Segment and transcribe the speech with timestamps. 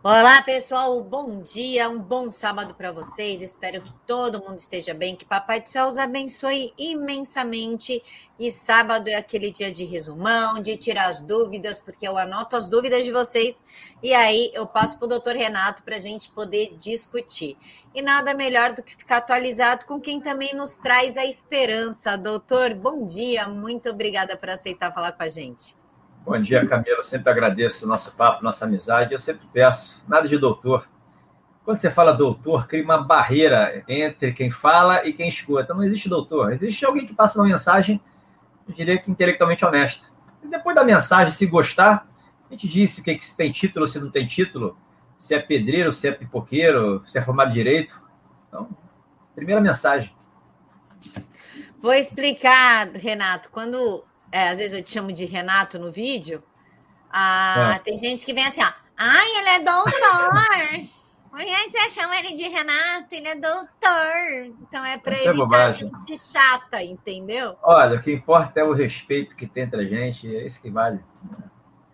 [0.00, 3.42] Olá, pessoal, bom dia, um bom sábado para vocês.
[3.42, 8.00] Espero que todo mundo esteja bem, que Papai do Céu os abençoe imensamente.
[8.38, 12.68] E sábado é aquele dia de resumão, de tirar as dúvidas, porque eu anoto as
[12.68, 13.60] dúvidas de vocês
[14.00, 17.56] e aí eu passo para o doutor Renato para a gente poder discutir.
[17.92, 22.16] E nada melhor do que ficar atualizado com quem também nos traz a esperança.
[22.16, 25.77] Doutor, bom dia, muito obrigada por aceitar falar com a gente.
[26.24, 27.02] Bom dia, Camila.
[27.02, 29.12] Sempre agradeço o nosso papo, nossa amizade.
[29.12, 30.88] Eu sempre peço, nada de doutor.
[31.64, 35.74] Quando você fala doutor, cria uma barreira entre quem fala e quem escuta.
[35.74, 38.00] Não existe doutor, existe alguém que passa uma mensagem,
[38.66, 40.06] eu diria que intelectualmente honesta.
[40.42, 42.06] E depois da mensagem, se gostar,
[42.48, 44.78] a gente disse que, que se tem título, se não tem título,
[45.18, 48.00] se é pedreiro, se é pipoqueiro, se é formado de direito.
[48.48, 48.68] Então,
[49.34, 50.10] primeira mensagem.
[51.78, 53.50] Vou explicar, Renato.
[53.50, 56.42] Quando é, às vezes eu te chamo de Renato no vídeo,
[57.10, 57.78] ah, é.
[57.78, 60.30] tem gente que vem assim, ó, ai, ele é doutor.
[61.30, 63.14] Por que você chama ele de Renato?
[63.14, 64.56] Ele é doutor.
[64.62, 65.90] Então é para evitar bobagem.
[66.00, 67.56] gente chata, entendeu?
[67.62, 70.70] Olha, o que importa é o respeito que tem entre a gente, é isso que
[70.70, 71.00] vale.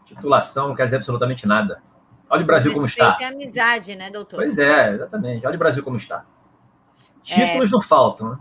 [0.04, 1.82] Titulação não quer dizer absolutamente nada.
[2.30, 3.16] Olha o Brasil como está.
[3.20, 4.36] É amizade, né, doutor?
[4.36, 5.46] Pois é, exatamente.
[5.46, 6.24] Olha o Brasil como está.
[7.22, 7.72] Títulos é...
[7.72, 8.38] não faltam, né?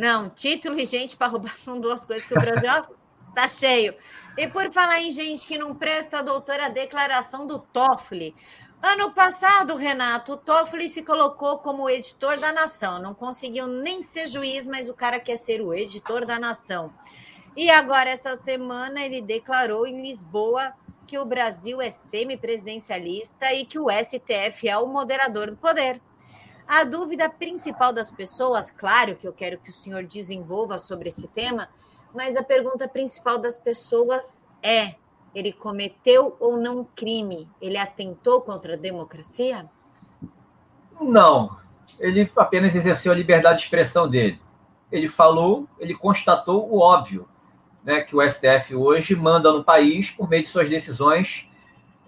[0.00, 2.96] Não, título e gente para roubar são duas coisas que o Brasil
[3.36, 3.94] tá cheio.
[4.34, 8.34] E por falar em gente que não presta, doutora, a declaração do Toffoli.
[8.82, 12.98] Ano passado, Renato, o Toffoli se colocou como editor da nação.
[12.98, 16.90] Não conseguiu nem ser juiz, mas o cara quer ser o editor da nação.
[17.54, 20.72] E agora, essa semana, ele declarou em Lisboa
[21.06, 26.00] que o Brasil é semipresidencialista e que o STF é o moderador do poder.
[26.72, 31.26] A dúvida principal das pessoas, claro que eu quero que o senhor desenvolva sobre esse
[31.26, 31.68] tema,
[32.14, 34.94] mas a pergunta principal das pessoas é:
[35.34, 37.48] ele cometeu ou não crime?
[37.60, 39.68] Ele atentou contra a democracia?
[41.00, 41.58] Não.
[41.98, 44.40] Ele apenas exerceu a liberdade de expressão dele.
[44.92, 47.28] Ele falou, ele constatou o óbvio,
[47.82, 51.50] né, que o STF hoje manda no país por meio de suas decisões,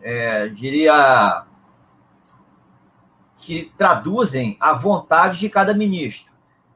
[0.01, 1.47] é, diria
[3.43, 6.33] que traduzem a vontade de cada ministro.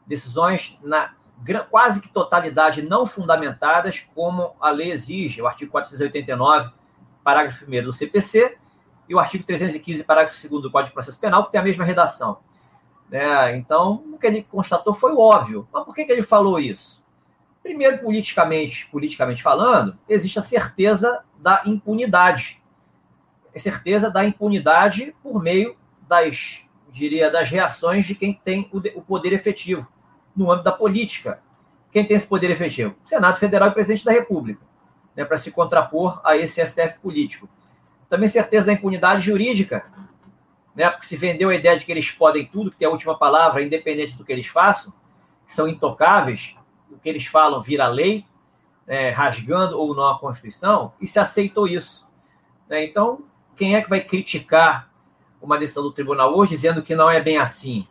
[0.06, 1.14] Decisões na
[1.70, 6.70] quase que totalidade não fundamentadas, como a lei exige, o artigo 489,
[7.22, 8.56] parágrafo 1 do CPC,
[9.08, 11.84] e o artigo 315, parágrafo 2 do Código de Processo Penal, que tem a mesma
[11.84, 12.38] redação.
[13.12, 15.68] É, então, o que ele constatou foi óbvio.
[15.72, 17.04] Mas por que, que ele falou isso?
[17.62, 22.60] Primeiro, politicamente, politicamente falando, existe a certeza da impunidade.
[23.54, 25.76] A certeza da impunidade por meio
[26.08, 29.86] das, diria, das reações de quem tem o, o poder efetivo
[30.34, 31.40] no âmbito da política.
[31.90, 32.94] Quem tem esse poder efetivo?
[33.04, 34.60] Senado Federal e Presidente da República,
[35.14, 37.48] né, para se contrapor a esse STF político.
[38.08, 39.84] Também certeza da impunidade jurídica,
[40.74, 43.16] né, porque se vendeu a ideia de que eles podem tudo, que tem a última
[43.18, 44.92] palavra, independente do que eles façam,
[45.46, 46.54] que são intocáveis,
[46.90, 48.26] o que eles falam vira lei,
[48.86, 52.06] é, rasgando ou não a Constituição, e se aceitou isso.
[52.68, 52.84] Né?
[52.84, 53.24] Então,
[53.56, 54.90] quem é que vai criticar
[55.46, 57.86] uma decisão do tribunal hoje dizendo que não é bem assim,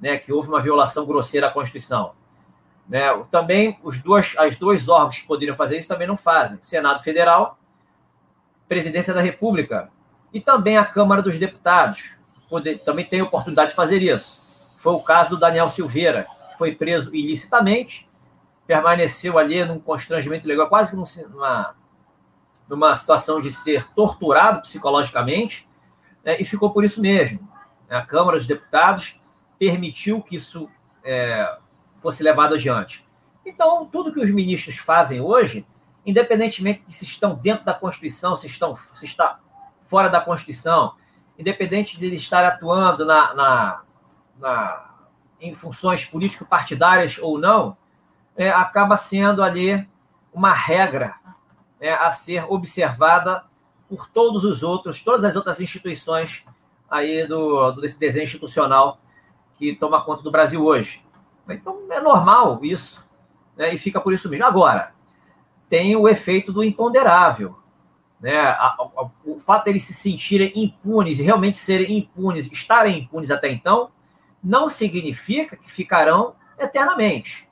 [0.00, 2.12] né, que houve uma violação grosseira à Constituição.
[2.88, 3.02] Né?
[3.30, 7.58] Também os dois, as dois órgãos que poderiam fazer isso também não fazem: Senado Federal,
[8.68, 9.90] Presidência da República
[10.32, 12.10] e também a Câmara dos Deputados.
[12.48, 14.42] Poder, também tem oportunidade de fazer isso.
[14.76, 18.08] Foi o caso do Daniel Silveira, que foi preso ilicitamente,
[18.66, 20.96] permaneceu ali num constrangimento legal, quase que
[21.28, 21.76] numa,
[22.68, 25.68] numa situação de ser torturado psicologicamente,
[26.24, 27.48] né, e ficou por isso mesmo.
[27.88, 29.20] A Câmara dos Deputados
[29.58, 30.68] permitiu que isso
[31.04, 31.58] é,
[32.00, 33.06] fosse levado adiante.
[33.44, 35.66] Então, tudo que os ministros fazem hoje,
[36.06, 39.40] independentemente de se estão dentro da Constituição, se estão se está
[39.82, 40.94] fora da Constituição,
[41.38, 43.82] independente de estar atuando na, na,
[44.38, 44.90] na
[45.40, 47.76] em funções político-partidárias ou não,
[48.36, 49.88] é, acaba sendo ali
[50.32, 51.14] uma regra
[51.80, 53.44] é, a ser observada
[53.90, 56.44] por todos os outros, todas as outras instituições
[56.88, 59.00] aí do, desse desenho institucional
[59.58, 61.04] que toma conta do Brasil hoje.
[61.48, 63.04] Então é normal isso,
[63.56, 63.74] né?
[63.74, 64.46] e fica por isso mesmo.
[64.46, 64.94] Agora,
[65.68, 67.58] tem o efeito do imponderável.
[68.20, 68.56] Né?
[69.24, 73.90] O fato de eles se sentirem impunes e realmente serem impunes, estarem impunes até então,
[74.42, 77.48] não significa que ficarão eternamente.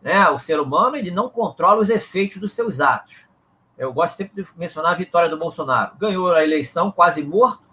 [0.00, 0.28] Né?
[0.28, 3.25] O ser humano ele não controla os efeitos dos seus atos.
[3.76, 5.96] Eu gosto sempre de mencionar a vitória do Bolsonaro.
[5.98, 7.64] Ganhou a eleição quase morto,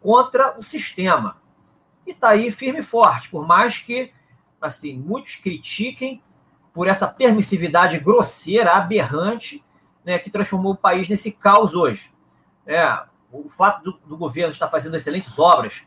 [0.00, 1.36] contra o sistema.
[2.06, 4.12] E está aí firme e forte, por mais que
[4.60, 6.22] assim muitos critiquem
[6.72, 9.64] por essa permissividade grosseira, aberrante,
[10.04, 12.10] né, que transformou o país nesse caos hoje.
[12.64, 13.02] É,
[13.32, 15.82] o fato do, do governo estar fazendo excelentes obras,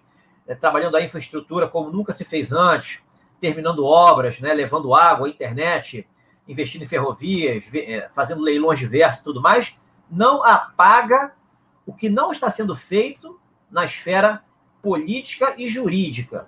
[0.45, 3.01] é, trabalhando a infraestrutura como nunca se fez antes,
[3.39, 6.07] terminando obras, né, levando água, internet,
[6.47, 9.77] investindo em ferrovias, é, fazendo leilões diversos e tudo mais,
[10.09, 11.33] não apaga
[11.85, 13.39] o que não está sendo feito
[13.69, 14.43] na esfera
[14.81, 16.47] política e jurídica.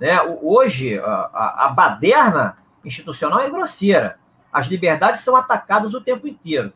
[0.00, 0.20] Né?
[0.42, 4.18] Hoje, a, a baderna institucional é grosseira.
[4.52, 6.72] As liberdades são atacadas o tempo inteiro.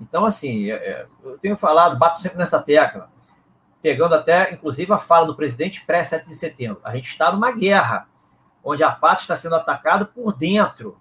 [0.00, 3.10] Então, assim, é, é, eu tenho falado, bato sempre nessa tecla,
[3.80, 6.80] pegando até, inclusive, a fala do presidente pré-7 de setembro.
[6.84, 8.08] A gente está numa guerra,
[8.64, 10.98] onde a pátria está sendo atacada por dentro.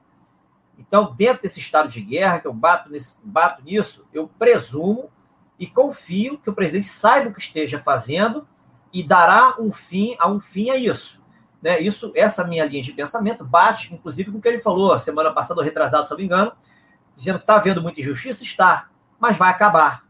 [0.87, 5.11] Então, dentro desse estado de guerra, que eu bato, nesse, bato nisso, eu presumo
[5.59, 8.47] e confio que o presidente saiba o que esteja fazendo
[8.91, 11.23] e dará um fim a um fim a isso.
[11.61, 11.79] Né?
[11.79, 15.59] Isso, essa minha linha de pensamento bate, inclusive, com o que ele falou semana passada,
[15.59, 16.51] ou retrasado, se não me engano,
[17.15, 18.89] dizendo que está havendo muita injustiça, está,
[19.19, 20.03] mas vai acabar.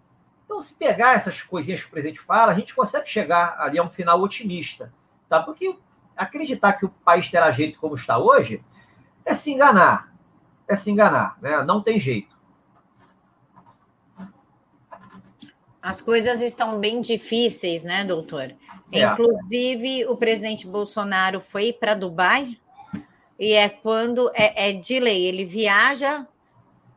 [0.46, 3.84] Então, se pegar essas coisinhas que o presidente fala, a gente consegue chegar ali a
[3.84, 4.94] um final otimista,
[5.28, 5.42] tá?
[5.42, 5.76] Porque
[6.16, 8.64] acreditar que o país terá jeito como está hoje
[9.26, 10.11] é se enganar,
[10.68, 11.64] é se enganar, né?
[11.64, 12.40] Não tem jeito.
[15.82, 18.54] As coisas estão bem difíceis, né, doutor?
[18.92, 19.02] É.
[19.04, 22.58] Inclusive, o presidente Bolsonaro foi para Dubai
[23.40, 26.28] e é quando é, é de lei, ele viaja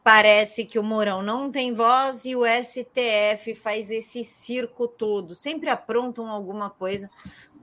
[0.05, 5.34] parece que o Mourão não tem voz e o STF faz esse circo todo.
[5.34, 7.10] Sempre aprontam alguma coisa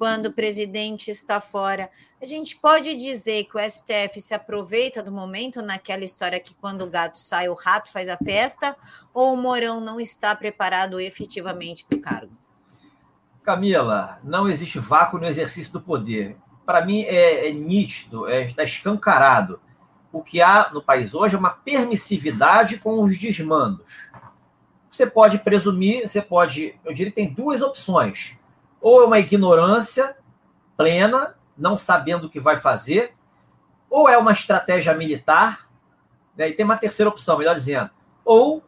[0.02, 1.88] quando o presidente está fora.
[2.20, 6.82] A gente pode dizer que o STF se aproveita do momento naquela história que quando
[6.82, 8.76] o gato sai, o rato faz a festa,
[9.14, 12.32] ou o Mourão não está preparado efetivamente para o cargo?
[13.44, 16.36] Camila, não existe vácuo no exercício do poder.
[16.66, 19.60] Para mim é, é nítido, é, está escancarado
[20.12, 23.86] o que há no país hoje é uma permissividade com os desmandos.
[24.92, 28.41] Você pode presumir, você pode, eu diria que tem duas opções.
[28.82, 30.18] Ou é uma ignorância
[30.76, 33.14] plena, não sabendo o que vai fazer,
[33.90, 35.70] ou é uma estratégia militar,
[36.36, 36.50] né?
[36.50, 37.90] e tem uma terceira opção, melhor dizendo,
[38.26, 38.64] ou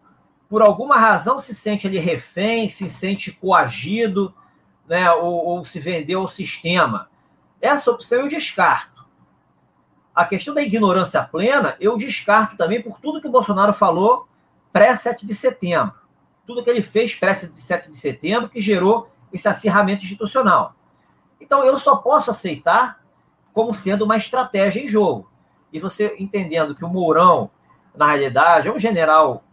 [0.49, 4.33] por alguma razão se sente ali refém, se sente coagido,
[4.87, 5.11] né?
[5.11, 7.09] ou, ou se vendeu ao sistema.
[7.59, 9.03] Essa opção eu descarto.
[10.13, 14.27] A questão da ignorância plena, eu descarto também por tudo que o Bolsonaro falou
[14.71, 15.95] pré-7 de setembro.
[16.45, 20.75] Tudo que ele fez pré-7 de setembro que gerou esse acirramento institucional.
[21.41, 23.03] Então, eu só posso aceitar
[23.51, 25.29] como sendo uma estratégia em jogo.
[25.71, 27.49] E você entendendo que o Mourão,
[27.95, 29.43] na realidade, é um general,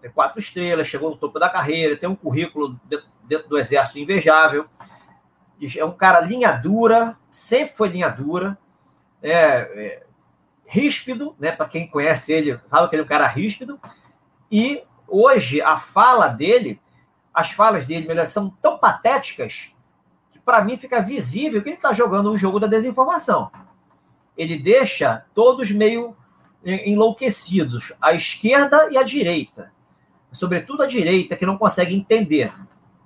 [0.00, 2.78] tem quatro estrelas, chegou no topo da carreira, tem um currículo
[3.24, 4.66] dentro do exército invejável,
[5.76, 8.56] é um cara linha dura, sempre foi linha dura,
[9.22, 10.02] é, é
[10.66, 11.52] ríspido, né?
[11.52, 13.78] Para quem conhece ele, fala que ele é um cara ríspido.
[14.50, 16.80] E hoje a fala dele,
[17.32, 19.70] as falas dele, melhor, são tão patéticas
[20.30, 23.50] que para mim fica visível que ele está jogando um jogo da desinformação.
[24.36, 26.16] Ele deixa todos meio
[26.64, 29.72] enlouquecidos, a esquerda e a direita,
[30.30, 32.52] sobretudo a direita que não consegue entender,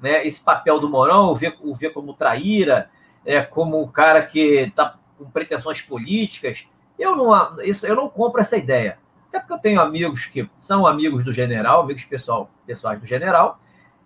[0.01, 0.27] né?
[0.27, 2.91] Esse papel do Morão, o ver, o ver como traíra,
[3.25, 6.67] é como o cara que está com pretensões políticas
[6.99, 8.99] eu não, isso, eu não compro essa ideia.
[9.29, 13.59] Até porque eu tenho amigos que são amigos do general, amigos pessoal, pessoais do general,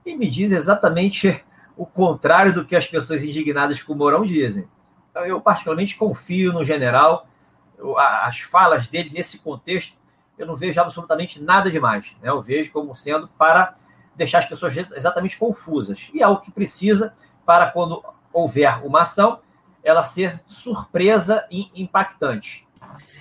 [0.09, 1.45] e me dizem exatamente
[1.77, 4.69] o contrário do que as pessoas indignadas com o Mourão dizem.
[5.11, 7.29] Então, eu particularmente confio no general,
[7.77, 9.97] eu, as falas dele nesse contexto,
[10.37, 12.13] eu não vejo absolutamente nada demais.
[12.23, 12.31] Né?
[12.31, 13.77] Eu vejo como sendo para
[14.17, 16.09] deixar as pessoas exatamente confusas.
[16.13, 19.41] E é o que precisa para quando houver uma ação,
[19.83, 22.67] ela ser surpresa e impactante.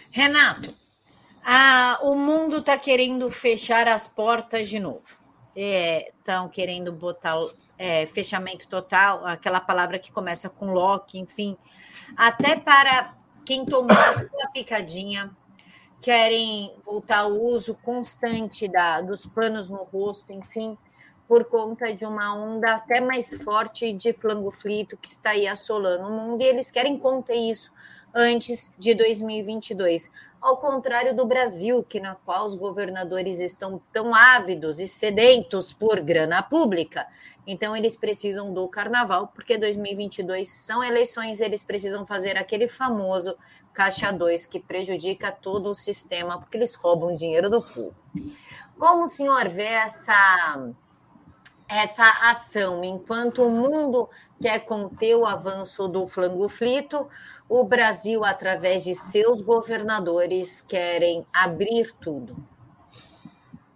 [0.09, 0.73] Renato,
[1.45, 5.26] ah, o mundo está querendo fechar as portas de novo.
[5.59, 7.35] Estão é, querendo botar
[7.79, 11.57] é, fechamento total, aquela palavra que começa com lock, enfim.
[12.15, 15.35] Até para quem tomou a sua picadinha,
[15.99, 20.77] querem voltar ao uso constante da, dos panos no rosto, enfim,
[21.27, 26.07] por conta de uma onda até mais forte de flango frito que está aí assolando
[26.07, 27.71] o mundo, e eles querem conter isso
[28.17, 30.09] antes de 2022.
[30.41, 36.01] Ao contrário do Brasil, que na qual os governadores estão tão ávidos e sedentos por
[36.01, 37.05] grana pública,
[37.45, 43.37] então eles precisam do carnaval, porque 2022 são eleições, eles precisam fazer aquele famoso
[43.71, 47.93] caixa 2 que prejudica todo o sistema, porque eles roubam dinheiro do povo.
[48.79, 50.73] Como o senhor vê essa
[51.69, 54.09] essa ação, enquanto o mundo
[54.41, 57.07] quer conter o avanço do flango flito,
[57.49, 62.35] o Brasil, através de seus governadores, querem abrir tudo.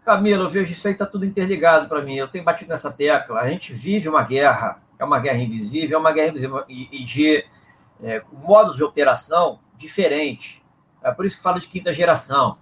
[0.04, 2.16] Camila, eu vejo isso aí está tudo interligado para mim.
[2.16, 3.40] Eu tenho batido nessa tecla.
[3.40, 7.46] A gente vive uma guerra, é uma guerra invisível, é uma guerra invisível e, de
[8.04, 10.62] é, modos de operação diferentes.
[11.04, 12.58] É por isso que falo de quinta geração.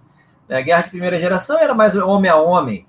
[0.48, 2.86] A é, guerra de primeira geração era mais homem a homem.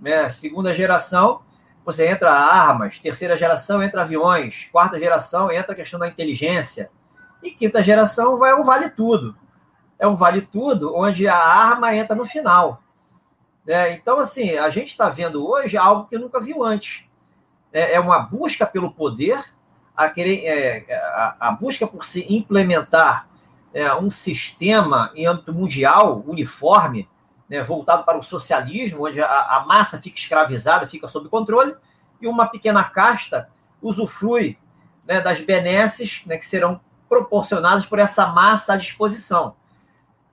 [0.00, 0.28] Né?
[0.28, 1.42] Segunda geração,
[1.84, 2.98] você entra armas.
[2.98, 4.68] Terceira geração entra aviões.
[4.72, 6.90] Quarta geração entra a questão da inteligência.
[7.42, 9.36] E quinta geração vai um vale tudo.
[9.98, 12.82] É um vale tudo onde a arma entra no final.
[13.66, 17.04] É, então, assim, a gente está vendo hoje algo que nunca viu antes.
[17.72, 19.42] É, é uma busca pelo poder,
[19.96, 23.28] a, querer, é, a, a, busca por se implementar
[23.72, 27.08] é, um sistema em âmbito mundial, uniforme,
[27.54, 31.76] né, voltado para o socialismo, onde a, a, massa fica escravizada, fica sob controle,
[32.20, 33.48] e uma pequena casta
[33.80, 34.58] usufrui
[35.06, 39.54] né, das benesses né, que serão proporcionadas por essa massa à disposição.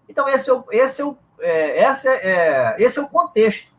[0.10, 3.70] Então, esse é o, esse é o é, essa é, é, esse é o contexto.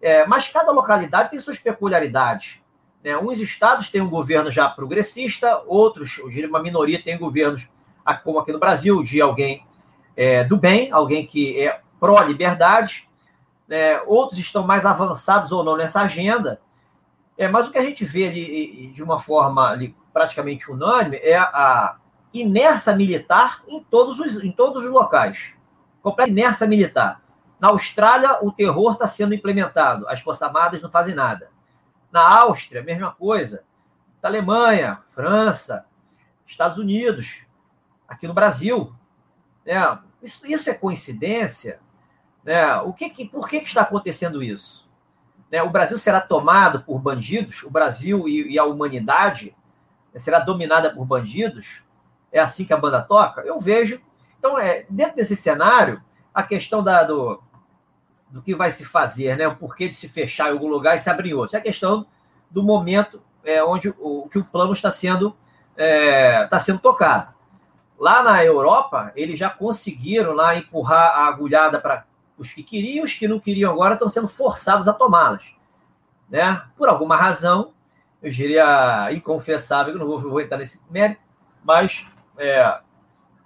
[0.00, 2.60] É, mas cada localidade tem suas peculiaridades.
[3.02, 3.16] Né?
[3.16, 7.68] Uns estados têm um governo já progressista, outros, eu diria uma minoria, tem governos,
[8.22, 9.66] como aqui no Brasil, de alguém
[10.16, 13.08] é, do bem, alguém que é pró-liberdade.
[13.66, 14.00] Né?
[14.02, 16.60] Outros estão mais avançados ou não nessa agenda.
[17.36, 21.36] É, mas o que a gente vê ali, de uma forma ali, praticamente unânime é
[21.36, 21.96] a
[22.34, 25.52] inércia militar em todos os, em todos os locais
[26.02, 27.22] completa inércia militar.
[27.60, 31.50] Na Austrália, o terror está sendo implementado, as Forças Armadas não fazem nada.
[32.10, 33.64] Na Áustria, mesma coisa.
[34.22, 35.84] Na Alemanha, França,
[36.46, 37.42] Estados Unidos,
[38.06, 38.94] aqui no Brasil.
[39.66, 39.74] Né?
[40.22, 41.80] Isso, isso é coincidência?
[42.48, 42.76] Né?
[42.76, 44.88] O que, que, por que, que está acontecendo isso?
[45.52, 45.62] Né?
[45.62, 47.62] O Brasil será tomado por bandidos?
[47.62, 49.54] O Brasil e, e a humanidade
[50.14, 51.82] será dominada por bandidos?
[52.32, 53.42] É assim que a banda toca?
[53.42, 54.00] Eu vejo
[54.38, 56.02] então, é, dentro desse cenário,
[56.32, 57.38] a questão da, do,
[58.30, 59.46] do que vai se fazer, né?
[59.46, 61.62] o porquê de se fechar em algum lugar e se abrir em outro, é a
[61.62, 62.06] questão
[62.50, 65.36] do momento é, onde o, que o plano está sendo,
[65.76, 67.34] é, está sendo tocado.
[67.98, 72.07] Lá na Europa, eles já conseguiram lá empurrar a agulhada para
[72.38, 75.44] os que queriam, os que não queriam agora estão sendo forçados a tomá-las.
[76.30, 76.62] Né?
[76.76, 77.72] Por alguma razão,
[78.22, 81.20] eu diria inconfessável, eu não vou, vou entrar nesse mérito,
[81.64, 82.80] mas é,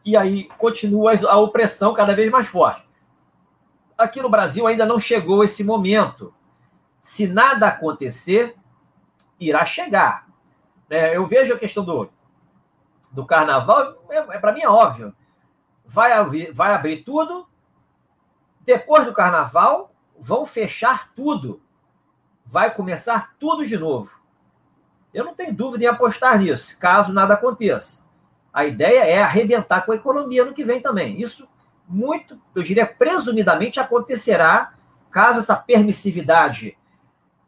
[0.05, 2.87] e aí continua a opressão cada vez mais forte.
[3.97, 6.35] Aqui no Brasil ainda não chegou esse momento.
[7.01, 8.57] Se nada acontecer,
[9.39, 10.27] irá chegar.
[10.91, 12.11] É, eu vejo a questão do,
[13.11, 15.15] do carnaval, é, é para mim é óbvio.
[15.85, 16.11] Vai,
[16.53, 17.47] vai abrir tudo,
[18.65, 21.61] depois do carnaval, vão fechar tudo.
[22.45, 24.11] Vai começar tudo de novo.
[25.13, 28.03] Eu não tenho dúvida em apostar nisso, caso nada aconteça.
[28.53, 31.21] A ideia é arrebentar com a economia no que vem também.
[31.21, 31.49] Isso,
[31.89, 34.75] muito, eu diria, presumidamente acontecerá
[35.11, 36.77] caso essa permissividade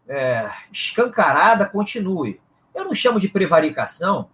[0.06, 2.40] é, escancarada continue.
[2.74, 4.28] Eu não chamo de prevaricação,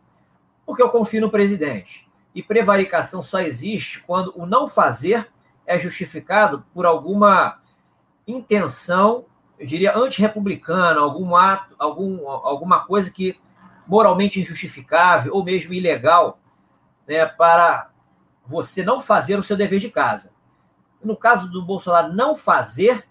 [0.66, 2.08] porque eu confio no presidente.
[2.34, 5.30] E prevaricação só existe quando o não fazer
[5.66, 7.60] é justificado por alguma
[8.26, 9.26] intenção,
[9.58, 13.38] eu diria, antirrepublicana, algum ato, algum, alguma coisa que
[13.86, 16.38] moralmente injustificável ou mesmo ilegal
[17.06, 17.90] né, para
[18.46, 20.32] você não fazer o seu dever de casa.
[21.02, 23.06] No caso do Bolsonaro não fazer,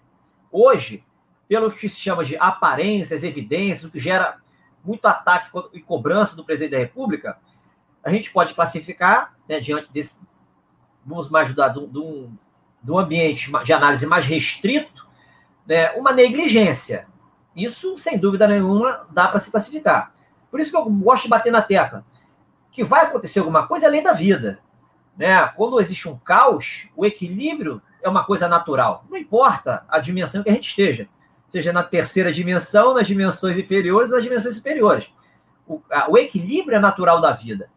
[0.50, 1.04] hoje,
[1.48, 4.38] pelo que se chama de aparências, evidências, o que gera
[4.84, 7.38] muito ataque e cobrança do presidente da República,
[8.02, 10.20] a gente pode classificar, né, diante desse,
[11.10, 12.32] vamos mais ajudar, de um,
[12.82, 15.06] de um ambiente de análise mais restrito,
[15.66, 17.06] né, uma negligência.
[17.54, 20.14] Isso, sem dúvida nenhuma, dá para se classificar.
[20.50, 22.04] Por isso que eu gosto de bater na tecla
[22.70, 24.60] que vai acontecer alguma coisa além da vida.
[25.16, 25.46] Né?
[25.56, 29.04] Quando existe um caos, o equilíbrio é uma coisa natural.
[29.10, 31.08] Não importa a dimensão que a gente esteja,
[31.50, 35.10] seja na terceira dimensão, nas dimensões inferiores, nas dimensões superiores.
[35.66, 37.68] O, a, o equilíbrio é natural da vida.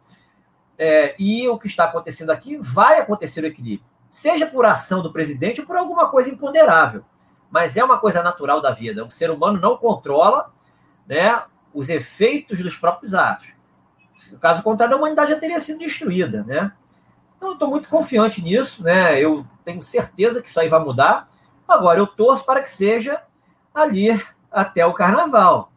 [0.78, 5.12] É, e o que está acontecendo aqui vai acontecer o equilíbrio, seja por ação do
[5.12, 7.04] presidente ou por alguma coisa imponderável.
[7.50, 9.04] Mas é uma coisa natural da vida.
[9.04, 10.52] O ser humano não controla
[11.06, 13.52] né, os efeitos dos próprios atos.
[14.40, 16.72] Caso contrário, a humanidade já teria sido destruída, né?
[17.36, 19.20] Então, eu estou muito confiante nisso, né?
[19.20, 21.28] Eu tenho certeza que isso aí vai mudar.
[21.66, 23.22] Agora, eu torço para que seja
[23.74, 25.70] ali até o carnaval.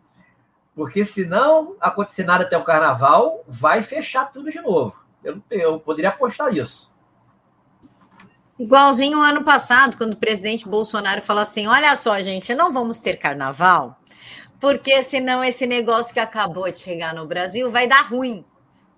[0.77, 4.93] Porque se não acontecer nada até o carnaval, vai fechar tudo de novo.
[5.24, 6.93] Eu, eu poderia apostar isso.
[8.60, 13.00] Igualzinho o ano passado, quando o presidente Bolsonaro falou assim: olha só, gente, não vamos
[13.00, 14.00] ter carnaval,
[14.60, 18.46] porque senão esse negócio que acabou de chegar no Brasil vai dar ruim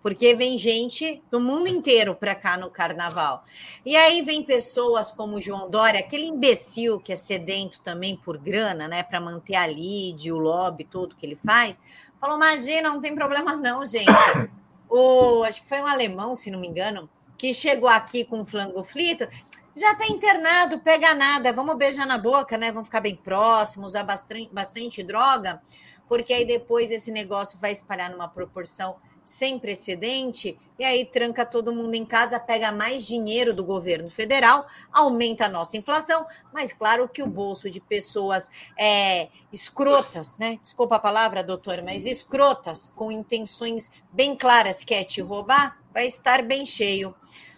[0.01, 3.43] porque vem gente do mundo inteiro para cá no carnaval.
[3.85, 8.37] E aí vem pessoas como o João Dória, aquele imbecil que é sedento também por
[8.37, 11.79] grana, né, para manter a lead, o lobby, tudo que ele faz.
[12.19, 14.05] Falou: imagina, não tem problema não, gente.
[14.91, 18.45] O, acho que foi um alemão, se não me engano, que chegou aqui com um
[18.45, 19.27] flango frito.
[19.75, 22.71] Já está internado, pega nada, vamos beijar na boca, né?
[22.71, 25.61] Vamos ficar bem próximos, usar bastante, bastante droga,
[26.07, 28.97] porque aí depois esse negócio vai espalhar numa proporção
[29.29, 34.65] sem precedente, e aí tranca todo mundo em casa, pega mais dinheiro do governo federal,
[34.91, 40.57] aumenta a nossa inflação, mas claro que o bolso de pessoas é, escrotas, né?
[40.63, 46.41] Desculpa a palavra, doutor, mas escrotas, com intenções bem claras, quer te roubar, vai estar
[46.41, 47.13] bem cheio.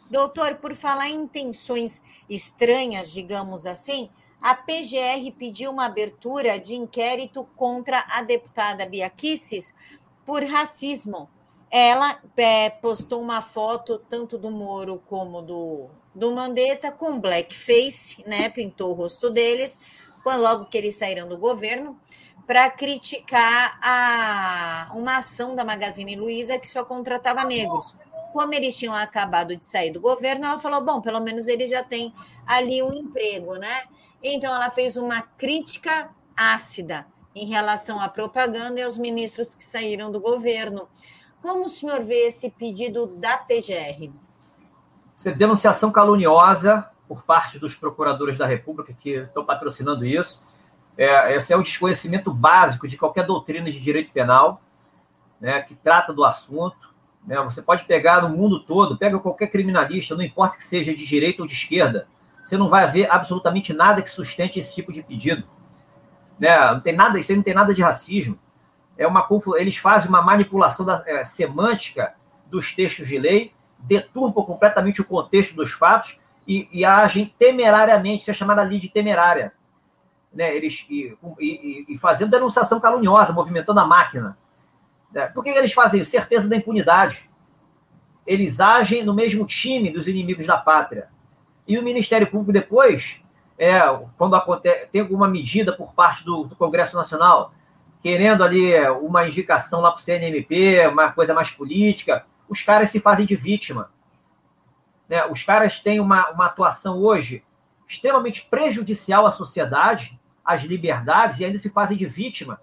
[0.10, 4.10] Doutor, por falar em intenções estranhas, digamos assim,
[4.42, 9.74] a PGR pediu uma abertura de inquérito contra a deputada Bia Kicis
[10.26, 11.30] por racismo
[11.72, 18.50] ela é, postou uma foto tanto do Moro como do, do Mandetta com blackface, né?
[18.50, 19.80] Pintou o rosto deles,
[20.22, 21.98] quando logo que eles saíram do governo,
[22.46, 27.96] para criticar a, uma ação da Magazine Luiza que só contratava negros.
[28.34, 31.84] Como eles tinham acabado de sair do governo, ela falou: bom, pelo menos eles já
[31.84, 32.14] têm
[32.46, 33.84] ali um emprego, né?
[34.22, 40.12] Então ela fez uma crítica ácida em relação à propaganda e aos ministros que saíram
[40.12, 40.90] do governo.
[41.42, 44.12] Como o senhor vê esse pedido da PGR?
[45.16, 50.42] Você denunciação caluniosa por parte dos procuradores da República que estão patrocinando isso.
[50.96, 54.62] É, esse é o desconhecimento básico de qualquer doutrina de direito penal
[55.40, 56.94] né, que trata do assunto.
[57.26, 57.40] Né?
[57.42, 61.42] Você pode pegar no mundo todo, pega qualquer criminalista, não importa que seja de direita
[61.42, 62.08] ou de esquerda,
[62.46, 65.44] você não vai ver absolutamente nada que sustente esse tipo de pedido.
[66.40, 66.56] Né?
[66.72, 68.38] Não tem nada, isso aí não tem nada de racismo
[69.02, 69.28] é uma
[69.58, 72.14] eles fazem uma manipulação da, é, semântica
[72.48, 78.32] dos textos de lei, deturpam completamente o contexto dos fatos e, e agem temerariamente, isso
[78.32, 79.54] é chamada lei de temerária.
[80.32, 80.56] Né?
[80.56, 84.38] Eles, e, e, e, fazendo denunciação caluniosa, movimentando a máquina.
[85.12, 85.26] Né?
[85.28, 86.12] Por que eles fazem isso?
[86.12, 87.28] Certeza da impunidade.
[88.26, 91.10] Eles agem no mesmo time dos inimigos da pátria.
[91.68, 93.20] E o Ministério Público depois,
[93.58, 93.80] é,
[94.16, 97.52] quando acontece, tem alguma medida por parte do, do Congresso Nacional,
[98.02, 103.00] querendo ali uma indicação lá para o CNMP, uma coisa mais política, os caras se
[103.00, 103.92] fazem de vítima.
[105.08, 105.26] Né?
[105.26, 107.44] Os caras têm uma, uma atuação hoje
[107.88, 112.60] extremamente prejudicial à sociedade, às liberdades, e ainda se fazem de vítima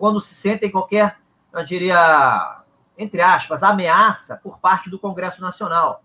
[0.00, 1.18] quando se sentem qualquer,
[1.52, 2.62] eu diria,
[2.96, 6.02] entre aspas, ameaça por parte do Congresso Nacional.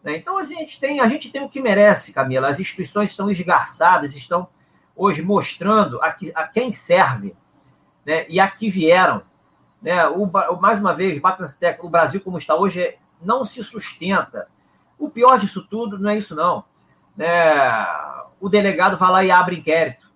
[0.00, 0.16] Né?
[0.16, 2.48] Então a gente, tem, a gente tem o que merece, Camila.
[2.48, 4.46] As instituições estão esgarçadas, estão
[4.94, 7.34] hoje mostrando a, que, a quem serve
[8.06, 9.22] né, e aqui vieram.
[9.82, 10.26] Né, o,
[10.58, 11.20] mais uma vez,
[11.80, 14.48] o Brasil como está hoje não se sustenta.
[14.98, 16.64] O pior disso tudo não é isso, não.
[17.16, 17.34] Né,
[18.40, 20.06] o delegado vai lá e abre inquérito.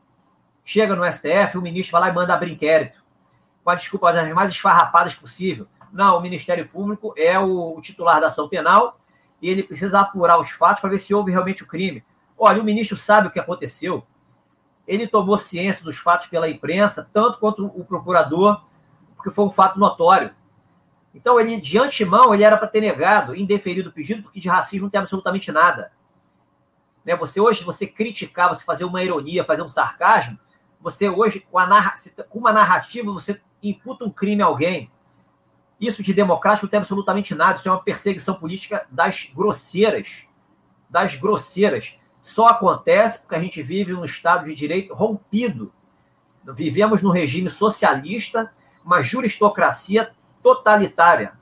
[0.64, 3.00] Chega no STF, o ministro vai lá e manda abrir inquérito.
[3.64, 5.66] Com a desculpa das mais esfarrapadas possível.
[5.92, 9.00] Não, o Ministério Público é o, o titular da ação penal
[9.42, 12.04] e ele precisa apurar os fatos para ver se houve realmente o crime.
[12.38, 14.06] Olha, o ministro sabe o que aconteceu
[14.86, 18.64] ele tomou ciência dos fatos pela imprensa, tanto quanto o procurador,
[19.16, 20.34] porque foi um fato notório.
[21.14, 24.84] Então, ele, de antemão, ele era para ter negado, indeferido o pedido, porque de racismo
[24.84, 25.92] não tem absolutamente nada.
[27.04, 27.16] Né?
[27.16, 30.38] Você hoje, você criticar, você fazer uma ironia, fazer um sarcasmo,
[30.80, 31.94] você hoje, com, narra,
[32.28, 34.90] com uma narrativa, você imputa um crime a alguém.
[35.80, 40.24] Isso de democrático não tem absolutamente nada, isso é uma perseguição política das grosseiras.
[40.88, 45.72] Das grosseiras só acontece porque a gente vive num Estado de direito rompido.
[46.54, 48.52] Vivemos num regime socialista,
[48.84, 51.32] uma juristocracia totalitária.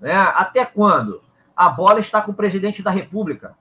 [0.00, 0.12] Né?
[0.12, 1.22] Até quando?
[1.54, 3.56] A bola está com o presidente da República.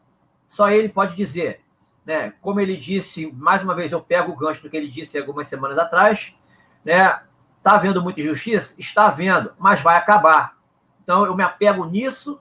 [0.48, 1.62] Só ele pode dizer.
[2.06, 2.34] Né?
[2.42, 5.48] Como ele disse, mais uma vez eu pego o gancho do que ele disse algumas
[5.48, 6.34] semanas atrás,
[6.84, 7.22] né?
[7.58, 8.74] Está havendo muita injustiça?
[8.78, 10.58] Está havendo, mas vai acabar.
[11.04, 12.40] Então eu me apego nisso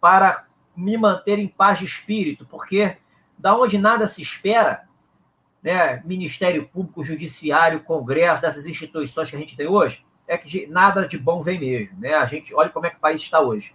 [0.00, 0.44] para
[0.76, 2.96] me manter em paz de espírito, porque
[3.40, 4.88] da onde nada se espera,
[5.62, 11.08] né, Ministério Público, Judiciário, Congresso, dessas instituições que a gente tem hoje, é que nada
[11.08, 11.98] de bom vem mesmo.
[11.98, 12.14] Né?
[12.14, 13.74] A gente olha como é que o país está hoje.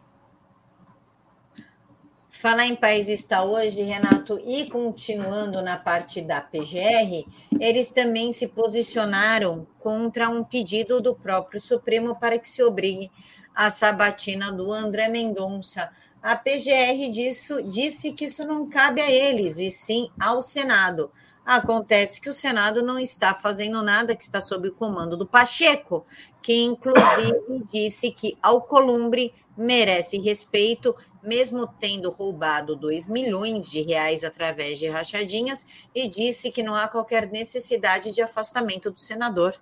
[2.30, 7.26] Falar em país está hoje, Renato, e continuando na parte da PGR,
[7.60, 13.10] eles também se posicionaram contra um pedido do próprio Supremo para que se obrigue
[13.56, 15.90] a sabatina do André Mendonça
[16.26, 21.12] a PGR disso, disse que isso não cabe a eles, e sim ao Senado.
[21.46, 26.04] Acontece que o Senado não está fazendo nada, que está sob o comando do Pacheco,
[26.42, 34.80] que inclusive disse que Alcolumbre merece respeito, mesmo tendo roubado 2 milhões de reais através
[34.80, 39.54] de rachadinhas, e disse que não há qualquer necessidade de afastamento do senador.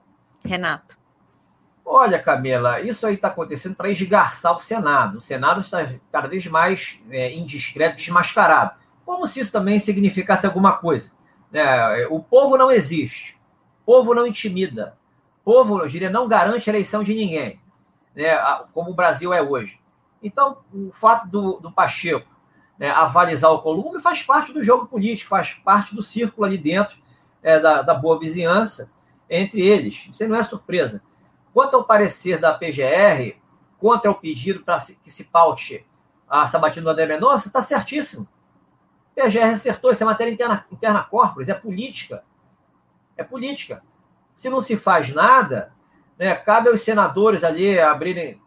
[0.46, 1.03] Renato.
[1.86, 5.18] Olha, Camila, isso aí está acontecendo para esgarçar o Senado.
[5.18, 8.72] O Senado está cada vez mais é, indiscreto, desmascarado.
[9.06, 11.12] Como se isso também significasse alguma coisa.
[11.52, 12.08] Né?
[12.08, 13.38] O povo não existe.
[13.82, 14.98] O povo não intimida.
[15.42, 17.60] O povo, eu diria, não garante a eleição de ninguém,
[18.16, 18.38] né?
[18.74, 19.78] como o Brasil é hoje.
[20.22, 22.34] Então, o fato do, do Pacheco
[22.80, 26.96] né, avalizar o Columbo faz parte do jogo político, faz parte do círculo ali dentro
[27.42, 28.90] é, da, da boa vizinhança
[29.30, 30.08] entre eles.
[30.10, 31.04] Isso não é surpresa.
[31.54, 33.38] Quanto ao parecer da PGR
[33.78, 35.86] contra o pedido para que se paute
[36.28, 38.28] a sabatina do André Mendonça, está certíssimo.
[39.16, 42.24] A PGR acertou, isso é matéria interna, interna corporis, é política.
[43.16, 43.84] É política.
[44.34, 45.72] Se não se faz nada,
[46.18, 48.42] né, cabe aos senadores ali abrirem,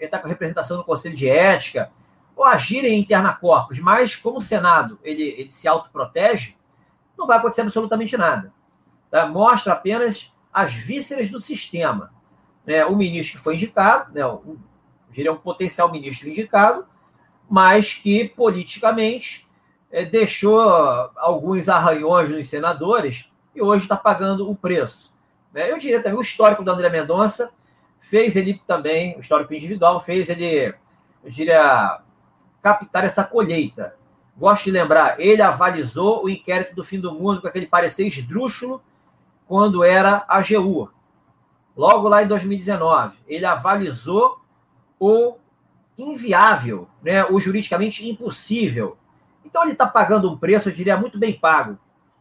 [0.00, 1.92] entrar com representação no Conselho de Ética,
[2.34, 6.56] ou agirem interna corpus, mas como o Senado ele, ele se autoprotege,
[7.16, 8.52] não vai acontecer absolutamente nada.
[9.10, 9.26] Tá?
[9.26, 12.12] Mostra apenas as vísceras do sistema
[12.70, 14.56] né, o ministro que foi indicado, né, um,
[15.16, 16.86] é um potencial ministro indicado,
[17.48, 19.44] mas que politicamente
[19.90, 20.60] é, deixou
[21.16, 25.12] alguns arranhões nos senadores e hoje está pagando o preço.
[25.52, 25.68] Né?
[25.68, 27.50] Eu diria também o histórico do André Mendonça
[27.98, 30.72] fez ele também, o histórico individual, fez ele,
[31.24, 32.00] eu diria,
[32.62, 33.96] captar essa colheita.
[34.36, 38.80] Gosto de lembrar, ele avalizou o inquérito do fim do mundo com aquele parecer esdrúxulo
[39.48, 40.88] quando era AGU,
[41.80, 44.38] logo lá em 2019, ele avalizou
[44.98, 45.36] o
[45.96, 48.98] inviável, né, o juridicamente impossível.
[49.42, 51.78] Então ele está pagando um preço, eu diria, muito bem pago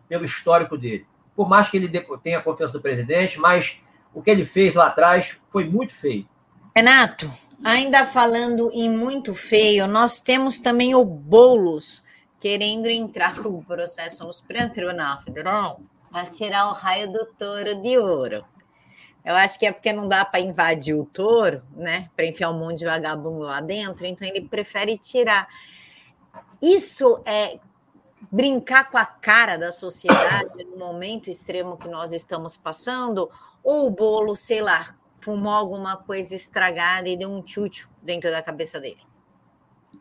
[0.07, 1.05] pelo histórico dele.
[1.35, 1.89] Por mais que ele
[2.23, 3.77] tenha a confiança do presidente, mas
[4.13, 6.25] o que ele fez lá atrás foi muito feio.
[6.73, 7.29] Renato,
[7.61, 12.01] ainda falando em muito feio, nós temos também o Boulos
[12.39, 17.75] querendo entrar com o processo no Supremo Tribunal Federal para tirar o raio do touro
[17.81, 18.45] de ouro.
[19.23, 22.09] Eu acho que é porque não dá para invadir o touro, né?
[22.15, 25.47] Para enfiar um monte de vagabundo lá dentro, então ele prefere tirar.
[26.61, 27.59] Isso é
[28.31, 33.29] brincar com a cara da sociedade no momento extremo que nós estamos passando,
[33.63, 38.41] ou o bolo, sei lá, fumou alguma coisa estragada e deu um tchutchu dentro da
[38.41, 39.01] cabeça dele?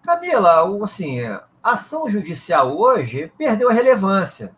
[0.02, 4.56] Camila, assim, a ação judicial hoje perdeu a relevância.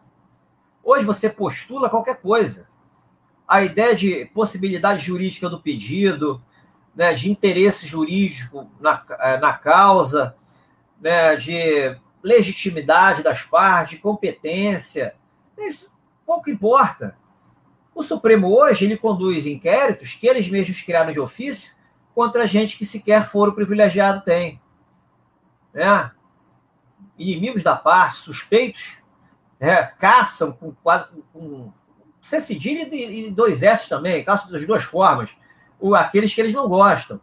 [0.82, 2.69] Hoje você postula qualquer coisa
[3.50, 6.40] a ideia de possibilidade jurídica do pedido,
[6.94, 10.36] né, de interesse jurídico na, eh, na causa,
[11.00, 15.16] né, de legitimidade das partes, de competência,
[15.58, 15.90] isso
[16.24, 17.16] pouco importa.
[17.92, 21.72] O Supremo hoje ele conduz inquéritos que eles mesmos criaram de ofício
[22.14, 24.60] contra gente que sequer foro privilegiado tem.
[25.74, 26.08] Né?
[27.18, 28.98] Inimigos da paz, suspeitos,
[29.58, 31.72] né, caçam com quase com
[32.20, 35.30] C cedilha e dois S também, caso das duas formas,
[35.78, 37.20] o, aqueles que eles não gostam.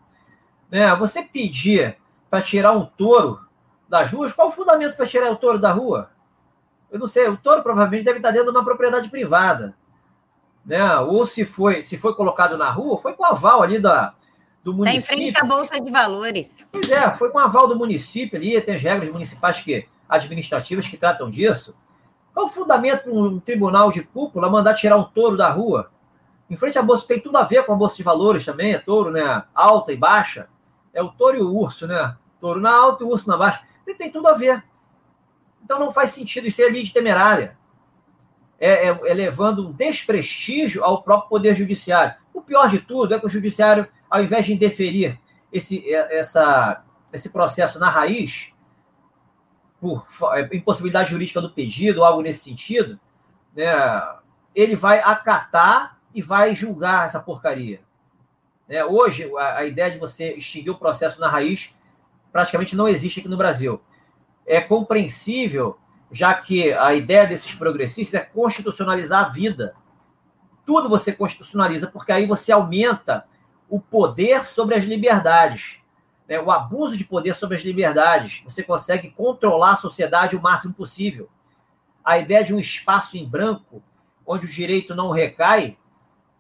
[0.70, 0.94] Né?
[0.96, 1.98] Você pedir
[2.30, 3.40] para tirar um touro
[3.88, 6.12] das ruas, qual o fundamento para tirar o touro da rua?
[6.92, 9.76] Eu não sei, o touro provavelmente deve estar dentro de uma propriedade privada.
[10.66, 10.98] Né?
[11.00, 14.14] Ou se foi, se foi colocado na rua, foi com aval ali da,
[14.64, 15.00] do município.
[15.00, 16.68] Está em frente à Bolsa de Valores.
[16.72, 20.98] Pois é, foi com aval do município ali, tem as regras municipais que, administrativas que
[20.98, 21.78] tratam disso.
[22.38, 25.89] Qual o fundamento para um tribunal de cúpula mandar tirar um touro da rua?
[26.47, 28.78] Em frente à bolsa, tem tudo a ver com a bolsa de valores também, é
[28.78, 29.43] touro, né?
[29.56, 30.47] Alta e baixa.
[30.93, 32.15] É o touro e o urso, né?
[32.39, 33.63] Touro na alta e urso na baixa.
[33.84, 34.63] Tem, tem tudo a ver.
[35.63, 37.58] Então não faz sentido isso é de temerária.
[38.60, 42.17] É, é, é, levando um desprestígio ao próprio Poder Judiciário.
[42.32, 45.19] O pior de tudo é que o Judiciário, ao invés de indeferir
[45.52, 48.54] esse, é, essa, esse processo na raiz,
[49.80, 53.00] por é, impossibilidade jurídica do pedido, algo nesse sentido,
[53.56, 53.72] né,
[54.56, 57.82] ele vai acatar e vai julgar essa porcaria.
[58.68, 61.74] Né, hoje, a, a, ideia de você extinguir o processo na raiz
[62.32, 63.82] praticamente não existe aqui no Brasil.
[64.46, 65.78] É compreensível,
[66.12, 69.76] já que a ideia desses progressistas é constitucionalizar a vida.
[70.66, 73.26] Tudo você constitucionaliza, porque aí você aumenta
[73.70, 75.80] o poder sobre as liberdades
[76.28, 78.42] né, o abuso de poder sobre as liberdades.
[78.44, 81.30] Você consegue controlar a sociedade o máximo possível.
[82.04, 83.82] A ideia de um espaço em branco,
[84.26, 85.78] onde o direito não recai,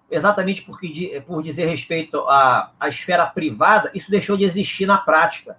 [0.09, 5.57] exatamente porque, por dizer respeito à, à esfera privada, isso deixou de existir na prática,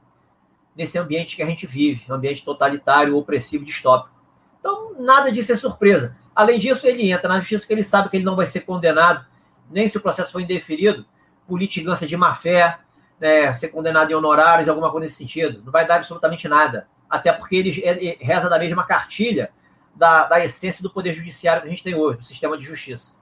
[0.76, 4.14] nesse ambiente que a gente vive, um ambiente totalitário, opressivo, distópico.
[4.60, 6.16] Então, nada disso é surpresa.
[6.34, 9.26] Além disso, ele entra na justiça que ele sabe que ele não vai ser condenado,
[9.70, 11.04] nem se o processo for indeferido,
[11.46, 12.78] por litigância de má-fé,
[13.20, 15.62] né, ser condenado em honorários, alguma coisa nesse sentido.
[15.64, 16.88] Não vai dar absolutamente nada.
[17.08, 19.50] Até porque ele, ele reza da mesma cartilha
[19.94, 23.18] da, da essência do poder judiciário que a gente tem hoje, do sistema de justiça.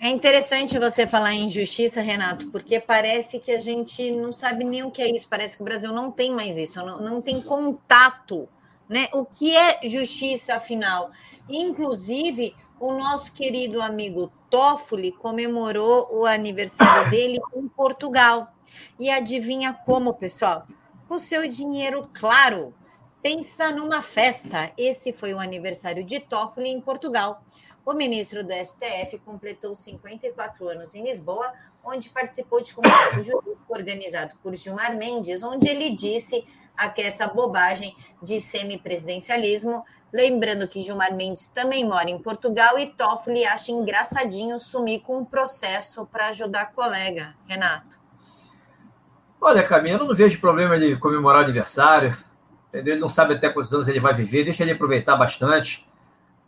[0.00, 4.84] É interessante você falar em justiça, Renato, porque parece que a gente não sabe nem
[4.84, 5.28] o que é isso.
[5.28, 8.48] Parece que o Brasil não tem mais isso, não, não tem contato,
[8.88, 9.08] né?
[9.12, 11.10] O que é justiça, afinal?
[11.48, 18.52] Inclusive, o nosso querido amigo Toffoli comemorou o aniversário dele em Portugal.
[18.98, 20.66] E adivinha como, pessoal?
[21.08, 22.74] O seu dinheiro, claro.
[23.22, 24.72] Pensa numa festa.
[24.76, 27.42] Esse foi o aniversário de Toffoli em Portugal.
[27.84, 34.36] O ministro do STF completou 54 anos em Lisboa, onde participou de congresso jurídico organizado
[34.42, 36.46] por Gilmar Mendes, onde ele disse
[36.86, 39.84] que essa bobagem de semipresidencialismo.
[40.12, 45.24] Lembrando que Gilmar Mendes também mora em Portugal e Toffoli acha engraçadinho sumir com um
[45.24, 47.34] processo para ajudar a colega.
[47.46, 47.98] Renato.
[49.40, 52.16] Olha, Camila, eu não vejo problema de comemorar o aniversário.
[52.68, 52.94] Entendeu?
[52.94, 55.86] Ele não sabe até quantos anos ele vai viver, deixa ele aproveitar bastante.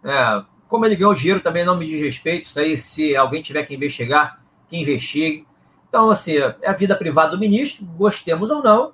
[0.04, 2.46] É, como ele ganhou dinheiro, também não me diz respeito.
[2.46, 5.46] Isso aí, se alguém tiver que investigar, que investigue.
[5.88, 8.92] Então, assim, é a vida privada do ministro, gostemos ou não,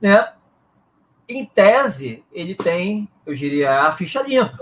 [0.00, 0.32] né?
[1.28, 4.56] Em tese, ele tem, eu diria, a ficha limpa.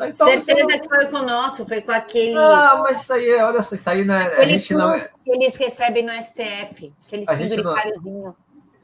[0.00, 2.36] Então, Certeza que foi com o nosso, foi com aqueles.
[2.36, 4.34] Ah, mas isso aí, olha só, isso aí não é.
[4.36, 8.34] A gente não que eles recebem no STF, aqueles penduricáriozinhos.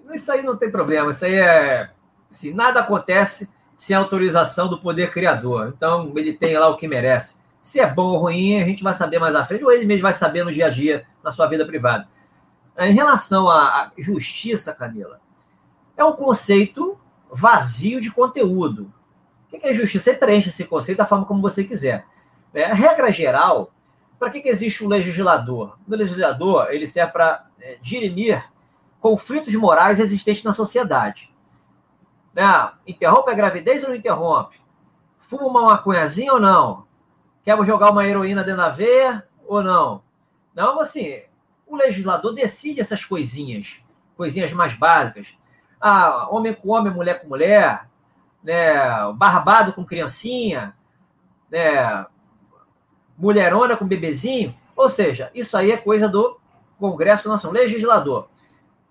[0.04, 0.14] Não...
[0.14, 1.90] Isso aí não tem problema, isso aí é.
[2.31, 5.72] Assim, nada acontece sem autorização do poder criador.
[5.76, 7.40] Então, ele tem lá o que merece.
[7.62, 10.02] Se é bom ou ruim, a gente vai saber mais à frente, ou ele mesmo
[10.02, 12.09] vai saber no dia a dia, na sua vida privada.
[12.78, 15.20] Em relação à justiça, Camila,
[15.96, 16.98] é um conceito
[17.31, 18.93] vazio de conteúdo.
[19.47, 20.12] O que é justiça?
[20.12, 22.07] Você preenche esse conceito da forma como você quiser.
[22.53, 23.73] É, a regra geral,
[24.19, 25.79] para que, que existe o legislador?
[25.87, 28.45] O legislador ele serve para é, dirimir
[29.01, 31.33] conflitos morais existentes na sociedade.
[32.35, 32.45] Né?
[32.87, 34.61] Interrompe a gravidez ou não interrompe?
[35.19, 36.87] Fuma uma maconhazinha ou não?
[37.43, 40.03] Quer jogar uma heroína dentro da veia ou não?
[40.55, 41.23] Não, assim,
[41.67, 43.77] o legislador decide essas coisinhas,
[44.17, 45.29] coisinhas mais básicas.
[45.81, 47.88] Ah, homem com homem, mulher com mulher,
[48.43, 49.12] né?
[49.14, 50.77] Barbado com criancinha,
[51.51, 52.07] né?
[53.17, 54.57] Mulherona com bebezinho.
[54.75, 56.38] Ou seja, isso aí é coisa do
[56.79, 58.29] Congresso Nacional, legislador.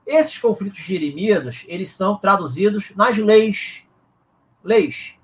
[0.06, 3.84] Esses conflitos dirimidos, eles são traduzidos nas leis.
[4.64, 5.16] Leis.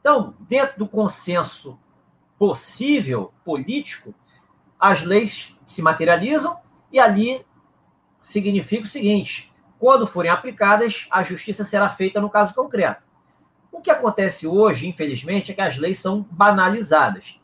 [0.00, 1.78] Então, dentro do consenso
[2.38, 4.14] possível político,
[4.78, 6.58] as leis se materializam
[6.92, 7.44] e ali
[8.18, 9.47] significa o seguinte:
[9.78, 13.02] quando forem aplicadas, a justiça será feita no caso concreto.
[13.70, 17.40] O que acontece hoje, infelizmente, é que as leis são banalizadas.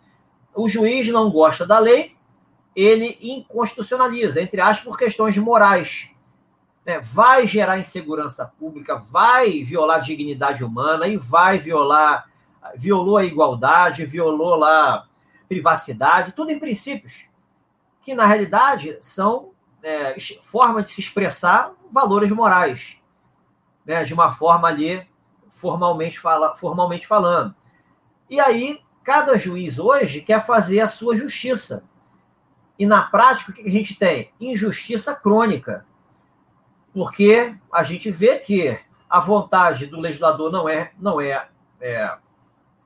[0.54, 2.16] O juiz não gosta da lei,
[2.74, 6.08] ele inconstitucionaliza, entre aspas, por questões morais
[6.84, 12.28] né, vai gerar insegurança pública, vai violar a dignidade humana e vai violar,
[12.76, 15.06] violou a igualdade, violou lá
[15.48, 17.26] privacidade, tudo em princípios
[18.02, 19.50] que na realidade são
[19.84, 22.96] é, formas de se expressar valores morais,
[23.86, 25.06] né, de uma forma ali
[25.50, 27.54] formalmente, fala, formalmente falando.
[28.28, 31.84] E aí cada juiz hoje quer fazer a sua justiça.
[32.78, 34.32] E na prática o que a gente tem?
[34.40, 35.86] Injustiça crônica
[36.94, 38.78] porque a gente vê que
[39.10, 41.48] a vontade do legislador não é, não é,
[41.80, 42.16] é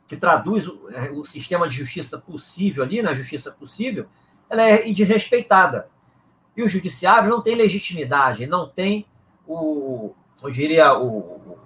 [0.06, 4.06] que traduz o, é, o, sistema de justiça possível ali, na justiça possível,
[4.48, 5.90] ela é desrespeitada.
[6.58, 9.06] E o judiciário não tem legitimidade, não tem
[9.46, 11.56] o, eu diria, o,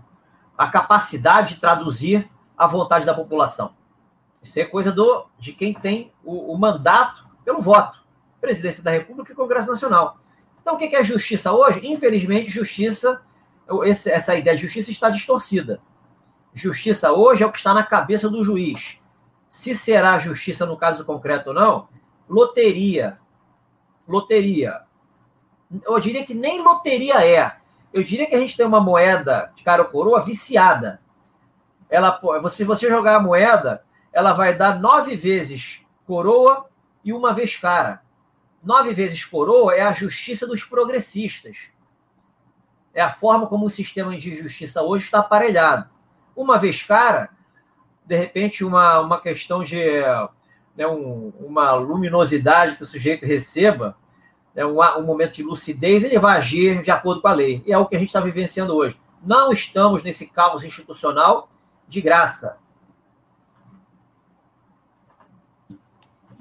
[0.57, 3.75] a capacidade de traduzir a vontade da população.
[4.43, 8.05] Isso é coisa do, de quem tem o, o mandato pelo voto.
[8.39, 10.19] Presidência da República e Congresso Nacional.
[10.61, 11.81] Então, o que é justiça hoje?
[11.91, 13.23] Infelizmente, justiça,
[13.87, 15.81] essa ideia de justiça está distorcida.
[16.53, 19.01] Justiça hoje é o que está na cabeça do juiz.
[19.49, 21.89] Se será justiça no caso concreto ou não,
[22.29, 23.22] loteria.
[24.07, 24.83] Loteria.
[25.85, 27.57] Eu diria que nem loteria é.
[27.93, 31.01] Eu diria que a gente tem uma moeda de cara ou coroa viciada.
[31.89, 36.67] Ela, se você jogar a moeda, ela vai dar nove vezes coroa
[37.05, 38.03] e uma vez cara
[38.63, 41.57] nove vezes coroa é a justiça dos progressistas.
[42.95, 45.89] É a forma como o sistema de justiça hoje está aparelhado.
[46.37, 47.31] Uma vez cara,
[48.05, 50.03] de repente, uma, uma questão de
[50.77, 53.97] né, um, uma luminosidade que o sujeito receba,
[54.55, 57.63] né, um, um momento de lucidez, ele vai agir de acordo com a lei.
[57.67, 58.99] E é o que a gente está vivenciando hoje.
[59.25, 61.49] Não estamos nesse caos institucional
[61.89, 62.59] de graça.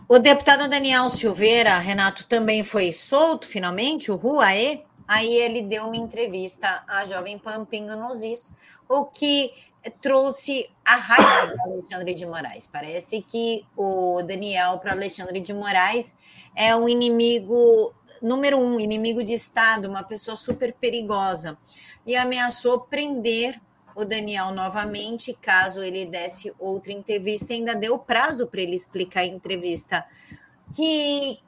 [0.08, 4.82] O deputado Daniel Silveira, Renato, também foi solto finalmente, o Ruaê.
[5.08, 8.54] Aí ele deu uma entrevista à Jovem Pan Pingo nos Is,
[8.90, 9.54] o que
[9.90, 12.68] trouxe a raiva do Alexandre de Moraes.
[12.68, 16.16] Parece que o Daniel para Alexandre de Moraes
[16.56, 21.58] é um inimigo número um, inimigo de Estado, uma pessoa super perigosa,
[22.06, 23.60] e ameaçou prender
[23.96, 29.26] o Daniel novamente, caso ele desse outra entrevista, ainda deu prazo para ele explicar a
[29.26, 30.06] entrevista.
[30.74, 31.40] Que,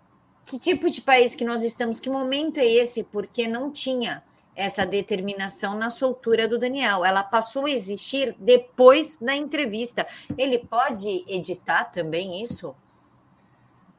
[0.44, 2.00] que tipo de país que nós estamos?
[2.00, 3.04] Que momento é esse?
[3.04, 4.24] Porque não tinha
[4.56, 7.04] essa determinação na soltura do Daniel.
[7.04, 10.06] Ela passou a existir depois da entrevista.
[10.38, 12.76] Ele pode editar também isso?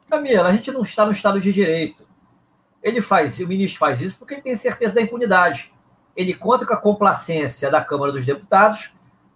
[0.09, 2.07] Camila, a gente não está no Estado de Direito.
[2.83, 5.73] Ele faz, o ministro faz isso porque ele tem certeza da impunidade.
[6.15, 8.93] Ele conta com a complacência da Câmara dos Deputados,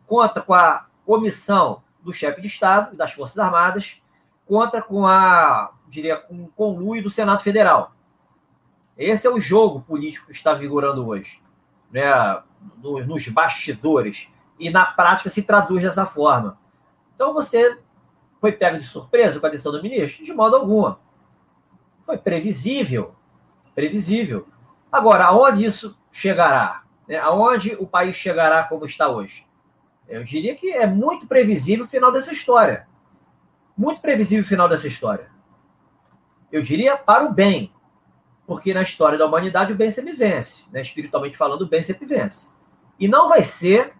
[0.06, 4.00] conta com a omissão do chefe de Estado e das Forças Armadas,
[4.46, 7.92] conta com a, diria, com o conluio do Senado Federal.
[8.98, 11.40] Esse é o jogo político que está vigorando hoje,
[11.90, 12.42] né?
[12.82, 14.28] nos bastidores.
[14.58, 16.58] E na prática se traduz dessa forma.
[17.14, 17.78] Então você
[18.40, 20.24] foi pego de surpresa com a decisão do ministro?
[20.24, 20.94] De modo algum.
[22.04, 23.14] Foi previsível.
[23.72, 24.48] Previsível.
[24.90, 26.82] Agora, aonde isso chegará?
[27.06, 27.18] Né?
[27.18, 29.46] Aonde o país chegará como está hoje?
[30.08, 32.88] Eu diria que é muito previsível o final dessa história.
[33.76, 35.30] Muito previsível o final dessa história.
[36.50, 37.72] Eu diria para o bem.
[38.48, 40.64] Porque na história da humanidade o bem sempre vence.
[40.72, 40.80] Né?
[40.80, 42.48] Espiritualmente falando, o bem sempre vence.
[42.98, 43.92] E não vai ser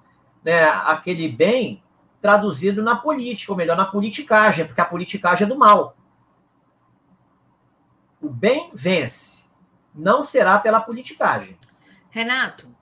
[0.43, 1.83] né, aquele bem
[2.19, 5.95] traduzido na política, ou melhor, na politicagem, porque a politicagem é do mal.
[8.23, 9.45] O bem vence.
[9.95, 11.59] Não será pela politicagem.
[12.09, 12.75] Renato,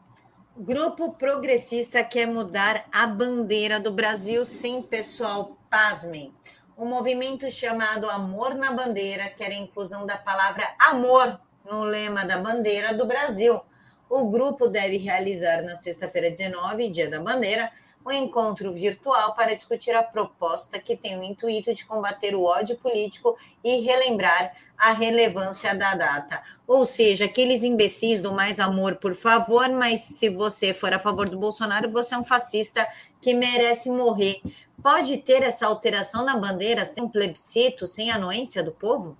[0.57, 6.33] grupo progressista quer mudar a bandeira do Brasil sem pessoal, pasmem.
[6.77, 12.39] O movimento chamado Amor na Bandeira quer a inclusão da palavra amor no lema da
[12.39, 13.61] bandeira do Brasil.
[14.09, 17.71] O grupo deve realizar na sexta-feira 19, dia da bandeira,
[18.05, 22.77] um encontro virtual para discutir a proposta que tem o intuito de combater o ódio
[22.77, 26.41] político e relembrar a relevância da data.
[26.69, 31.29] Ou seja, aqueles imbecis do mais amor, por favor, mas se você for a favor
[31.29, 32.87] do Bolsonaro, você é um fascista
[33.21, 34.41] que merece morrer.
[34.81, 39.17] Pode ter essa alteração na bandeira sem plebiscito, sem anuência do povo?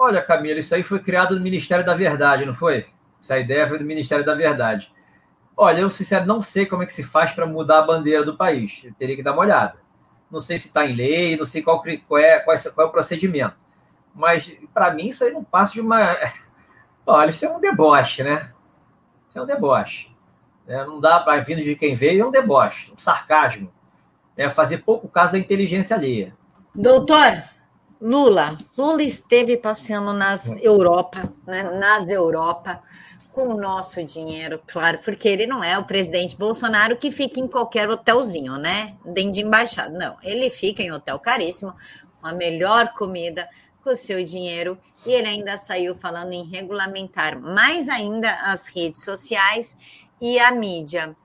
[0.00, 2.86] Olha, Camila, isso aí foi criado no Ministério da Verdade, não foi?
[3.20, 4.92] Essa ideia foi do Ministério da Verdade.
[5.56, 8.36] Olha, eu sinceramente não sei como é que se faz para mudar a bandeira do
[8.36, 8.80] país.
[8.84, 9.74] Eu teria que dar uma olhada.
[10.30, 12.88] Não sei se está em lei, não sei qual, qual, é, qual, é, qual é
[12.88, 13.56] o procedimento.
[14.14, 16.16] Mas, para mim, isso aí não passa de uma.
[17.04, 18.52] Olha, isso é um deboche, né?
[19.28, 20.14] Isso é um deboche.
[20.68, 23.72] É, não dá para vindo de quem veio, é um deboche, um sarcasmo.
[24.36, 26.36] É fazer pouco caso da inteligência alheia.
[26.72, 27.42] Doutor,
[28.00, 28.56] Lula.
[28.76, 32.82] Lula esteve passeando nas Europa, né, nas Europa,
[33.32, 37.46] com o nosso dinheiro, claro, porque ele não é o presidente Bolsonaro que fica em
[37.46, 38.96] qualquer hotelzinho, né?
[39.04, 39.96] Dentro de embaixada.
[39.96, 41.72] Não, ele fica em hotel caríssimo,
[42.20, 43.48] uma melhor comida
[43.82, 49.04] com o seu dinheiro e ele ainda saiu falando em regulamentar mais ainda as redes
[49.04, 49.76] sociais
[50.20, 51.16] e a mídia.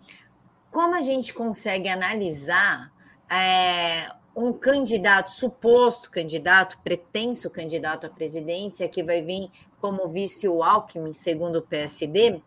[0.72, 2.92] Como a gente consegue analisar
[3.30, 10.64] é, um candidato, suposto candidato, pretenso candidato à presidência, que vai vir como vice o
[10.64, 12.42] Alckmin, segundo o PSD,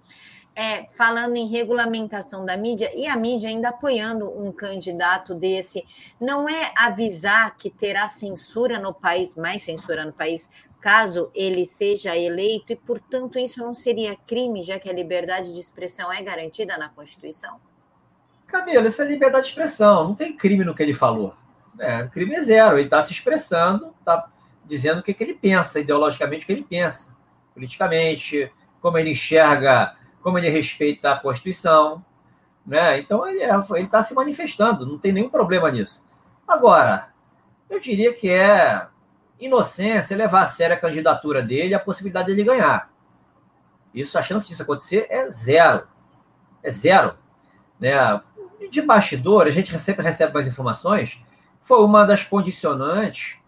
[0.55, 5.85] é, falando em regulamentação da mídia e a mídia ainda apoiando um candidato desse,
[6.19, 10.49] não é avisar que terá censura no país, mais censura no país,
[10.81, 15.61] caso ele seja eleito, e, portanto, isso não seria crime, já que a liberdade de
[15.61, 17.61] expressão é garantida na Constituição?
[18.47, 21.35] Camila, isso é liberdade de expressão, não tem crime no que ele falou.
[21.79, 24.29] É, crime é zero, ele está se expressando, está
[24.65, 27.17] dizendo o que, que ele pensa, ideologicamente o que ele pensa
[27.55, 32.05] politicamente, como ele enxerga, como ele respeita a Constituição.
[32.67, 32.99] Né?
[32.99, 36.05] Então, ele é, está se manifestando, não tem nenhum problema nisso.
[36.47, 37.09] Agora,
[37.71, 38.87] eu diria que é
[39.41, 42.91] inocência levar a sério a candidatura dele a possibilidade dele ganhar.
[43.95, 45.87] Isso, a chance disso acontecer é zero.
[46.63, 47.15] É zero.
[47.81, 47.93] Né?
[48.71, 51.19] De bastidor, a gente sempre recebe mais informações,
[51.67, 53.39] foi uma das condicionantes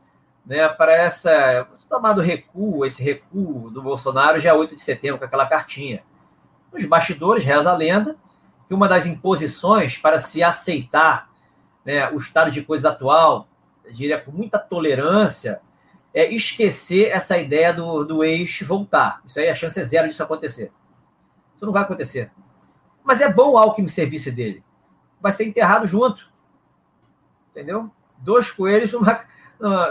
[0.45, 5.25] né, para essa chamado recuo, esse recuo do Bolsonaro já é 8 de setembro, com
[5.25, 6.03] aquela cartinha.
[6.73, 8.17] Nos bastidores, reza a lenda,
[8.67, 11.31] que uma das imposições para se aceitar
[11.85, 13.49] né, o estado de coisa atual,
[13.91, 15.63] diria com muita tolerância,
[16.13, 19.23] é esquecer essa ideia do, do ex voltar.
[19.27, 20.73] Isso aí a chance é zero disso acontecer.
[21.55, 22.33] Isso não vai acontecer.
[23.05, 24.63] Mas é bom o Alckmin serviço dele.
[25.21, 26.29] Vai ser enterrado junto.
[27.51, 27.91] Entendeu?
[28.19, 29.25] Dois coelhos numa,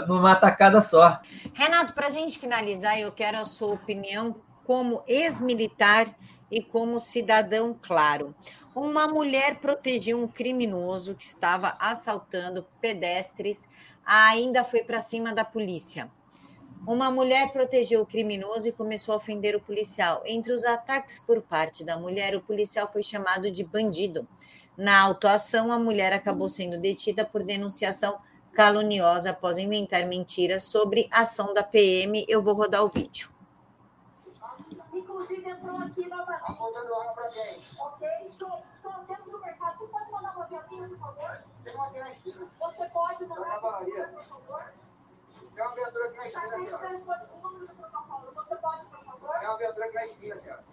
[0.06, 1.20] numa tacada só.
[1.54, 6.14] Renato, para a gente finalizar, eu quero a sua opinião como ex-militar
[6.50, 8.34] e como cidadão claro.
[8.74, 13.68] Uma mulher protegeu um criminoso que estava assaltando pedestres,
[14.04, 16.10] ainda foi para cima da polícia.
[16.86, 20.22] Uma mulher protegeu o criminoso e começou a ofender o policial.
[20.24, 24.26] Entre os ataques por parte da mulher, o policial foi chamado de bandido.
[24.78, 28.20] Na autuação, a mulher acabou sendo detida por denunciação
[28.54, 32.24] caluniosa após inventar mentiras sobre a ação da PM.
[32.28, 33.28] Eu vou rodar o vídeo.
[34.92, 36.42] Inclusive, entrou aqui novamente.
[36.44, 37.58] A moça do para quem?
[37.76, 39.78] Ok, estou, estou dentro do mercado.
[39.78, 41.38] Você pode mandar uma viatura, por favor?
[41.64, 42.48] Tem uma aqui na esquina.
[42.60, 44.72] Você pode mandar uma viatura, por favor?
[45.54, 46.88] Tem uma viatura aqui na esquina, senhora.
[46.88, 49.38] Você pode, por favor?
[49.40, 50.64] Tem uma viatura aqui na esquina, senhora.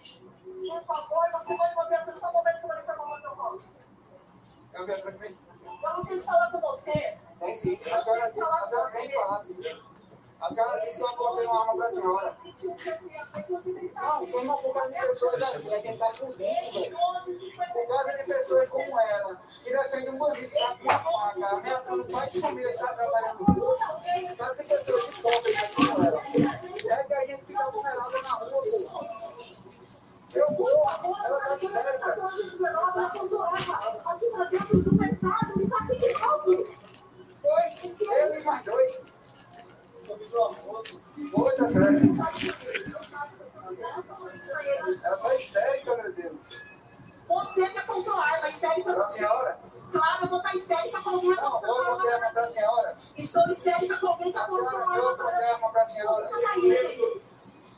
[0.45, 3.74] Por favor, você pode uma viatura só um momento que eu vou informar o meu
[4.75, 7.17] Eu não tenho que falar com você.
[7.39, 7.79] Tem sim.
[7.91, 8.41] A senhora tem
[9.07, 9.57] que falar, sim.
[10.41, 12.37] A senhora disse que eu apontei uma arma para a senhora.
[13.95, 16.97] Não, foi uma porra de pessoas assim, é quem está com velho.
[17.73, 21.47] Por causa de pessoas como ela, que defende um bandido que está com uma faca,
[21.55, 23.85] ameaçando o pai de família que está trabalhando no posto.
[24.27, 25.84] Por causa de pessoas hipócritas como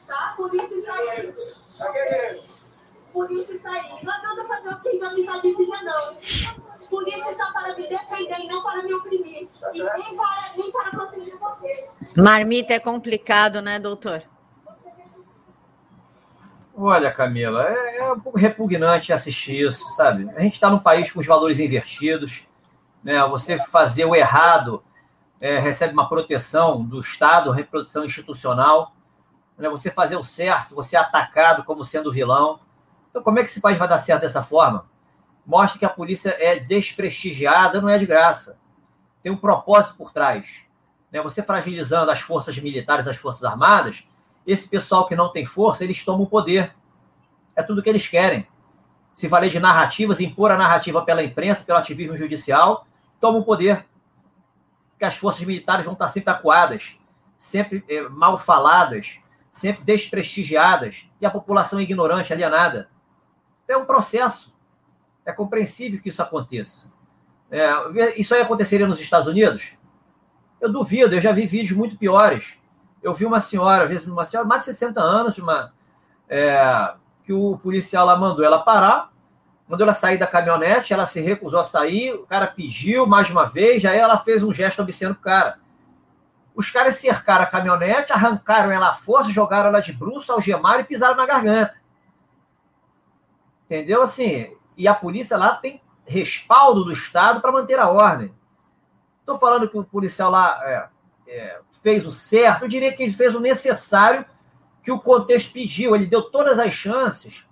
[0.08, 0.32] Tá?
[0.32, 1.34] A polícia está aí.
[1.78, 2.57] Tá querendo?
[3.14, 4.04] Polícia está aí.
[4.04, 6.58] Não adianta fazer o que de amizadezinha, não
[6.90, 9.48] polícia está para me defender e não para me oprimir.
[9.60, 11.90] Tá e nem para, nem para proteger você.
[12.16, 14.24] Marmita é complicado, né, doutor?
[16.76, 20.30] Olha, Camila, é, é um pouco repugnante assistir isso, sabe?
[20.36, 22.44] A gente está num país com os valores invertidos,
[23.04, 23.20] né?
[23.28, 24.84] Você fazer o errado
[25.42, 28.94] é, recebe uma proteção do Estado, reprodução institucional.
[29.58, 29.70] Né?
[29.70, 32.60] Você fazer o certo, você é atacado como sendo vilão.
[33.18, 34.86] Então, como é que esse país vai dar certo dessa forma?
[35.44, 38.60] mostra que a polícia é desprestigiada, não é de graça.
[39.24, 40.46] Tem um propósito por trás.
[41.10, 41.22] Né?
[41.22, 44.04] Você fragilizando as forças militares, as forças armadas,
[44.46, 46.76] esse pessoal que não tem força, eles tomam o poder.
[47.56, 48.46] É tudo que eles querem.
[49.14, 52.86] Se valer de narrativas, impor a narrativa pela imprensa, pelo ativismo judicial,
[53.20, 53.86] tomam o poder.
[55.00, 56.98] Que as forças militares vão estar sempre acuadas,
[57.40, 59.18] sempre é, mal faladas,
[59.50, 62.90] sempre desprestigiadas, e a população ignorante, alienada.
[63.68, 64.56] É um processo.
[65.26, 66.94] É compreensível que isso aconteça.
[67.52, 69.74] É, isso aí aconteceria nos Estados Unidos?
[70.60, 72.56] Eu duvido, eu já vi vídeos muito piores.
[73.02, 75.72] Eu vi uma senhora, às vezes uma senhora, mais de 60 anos, uma,
[76.30, 76.94] é,
[77.24, 79.12] que o policial lá mandou ela parar,
[79.68, 83.46] mandou ela sair da caminhonete, ela se recusou a sair, o cara pediu mais uma
[83.46, 85.60] vez, aí ela fez um gesto obsceno pro cara.
[86.56, 90.86] Os caras cercaram a caminhonete, arrancaram ela à força, jogaram ela de bruxo, algemaram e
[90.86, 91.76] pisaram na garganta.
[93.68, 94.02] Entendeu?
[94.02, 98.34] Assim, e a polícia lá tem respaldo do Estado para manter a ordem.
[99.20, 100.90] Estou falando que o policial lá é,
[101.28, 104.26] é, fez o certo, eu diria que ele fez o necessário
[104.82, 105.94] que o contexto pediu.
[105.94, 107.44] Ele deu todas as chances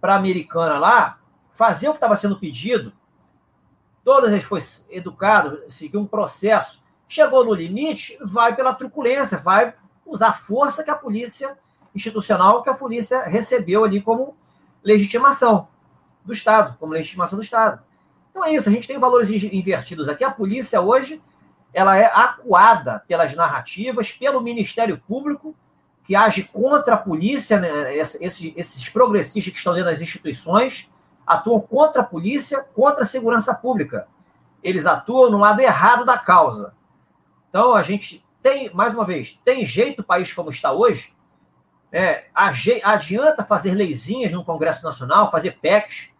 [0.00, 1.18] para a americana lá
[1.50, 2.92] fazer o que estava sendo pedido.
[4.04, 6.80] Todas ele foi educado, seguiu um processo.
[7.08, 9.74] Chegou no limite, vai pela truculência, vai
[10.06, 11.58] usar a força que a polícia
[11.94, 14.36] institucional, que a polícia recebeu ali como
[14.88, 15.68] legitimação
[16.24, 17.82] do Estado, como legitimação do Estado.
[18.30, 20.24] Então é isso, a gente tem valores invertidos aqui.
[20.24, 21.20] A polícia hoje
[21.74, 25.54] ela é acuada pelas narrativas, pelo Ministério Público,
[26.04, 27.94] que age contra a polícia, né?
[27.94, 30.88] esses, esses progressistas que estão dentro das instituições,
[31.26, 34.08] atuam contra a polícia, contra a segurança pública.
[34.62, 36.72] Eles atuam no lado errado da causa.
[37.50, 41.12] Então a gente tem, mais uma vez, tem jeito o país como está hoje?
[41.90, 46.10] É, adianta fazer leizinhas no Congresso Nacional, fazer PECs,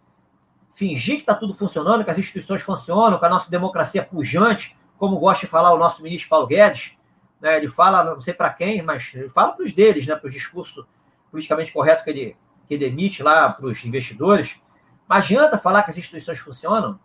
[0.73, 4.77] fingir que está tudo funcionando, que as instituições funcionam, que a nossa democracia é pujante,
[4.97, 6.93] como gosta de falar o nosso ministro Paulo Guedes.
[7.41, 7.57] Né?
[7.57, 10.15] Ele fala, não sei para quem, mas ele fala para os deles, né?
[10.15, 10.87] para o discurso
[11.29, 14.55] politicamente correto que ele, que ele emite lá para os investidores.
[15.07, 16.99] Mas adianta falar que as instituições funcionam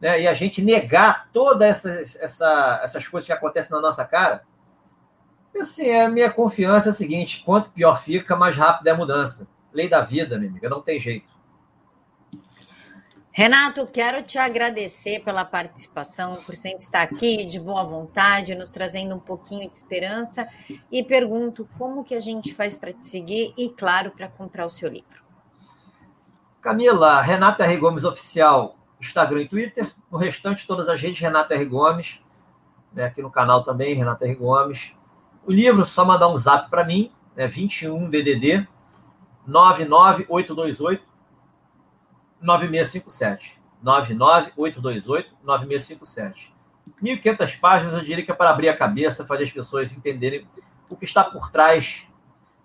[0.00, 0.20] né?
[0.20, 4.44] e a gente negar todas essas, essa, essas coisas que acontecem na nossa cara.
[5.60, 9.48] Assim, a minha confiança é a seguinte: quanto pior fica, mais rápida é a mudança.
[9.72, 11.38] Lei da vida, minha amiga, não tem jeito.
[13.38, 19.14] Renato, quero te agradecer pela participação, por sempre estar aqui de boa vontade, nos trazendo
[19.14, 20.48] um pouquinho de esperança
[20.90, 24.68] e pergunto como que a gente faz para te seguir e, claro, para comprar o
[24.68, 25.22] seu livro.
[26.60, 27.76] Camila, Renata R.
[27.76, 29.94] Gomes Oficial, Instagram e Twitter.
[30.10, 31.64] No restante, todas as redes, Renata R.
[31.64, 32.20] Gomes.
[32.92, 34.34] Né, aqui no canal também, Renata R.
[34.34, 34.92] Gomes.
[35.48, 38.68] O livro, só mandar um zap para mim, né, 21 DDD
[39.46, 41.02] 99828
[42.38, 43.58] 9657.
[43.82, 46.52] 99828 9657.
[47.02, 50.46] 1.500 páginas, eu diria que é para abrir a cabeça, fazer as pessoas entenderem
[50.86, 52.06] o que está por trás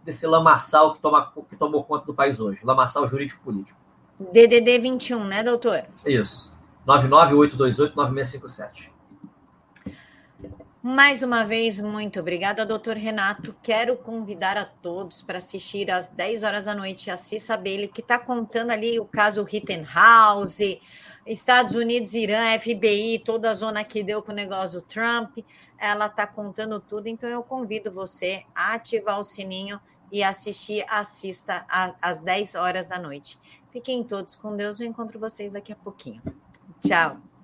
[0.04, 3.80] desse lamaçal que, toma, que tomou conta do país hoje, lamaçal jurídico-político.
[4.20, 5.86] DDD 21, né, doutor?
[6.06, 6.54] Isso.
[6.86, 8.93] 99828-9657.
[10.86, 13.56] Mais uma vez, muito obrigada, doutor Renato.
[13.64, 18.02] Quero convidar a todos para assistir às 10 horas da noite a Cissa Bailey, que
[18.02, 20.82] está contando ali o caso Rittenhouse,
[21.26, 25.38] Estados Unidos, Irã, FBI, toda a zona que deu com o negócio do Trump.
[25.80, 29.80] Ela está contando tudo, então eu convido você a ativar o sininho
[30.12, 31.66] e assistir, assista
[32.02, 33.40] às 10 horas da noite.
[33.72, 36.22] Fiquem todos com Deus, eu encontro vocês daqui a pouquinho.
[36.86, 37.24] Tchau.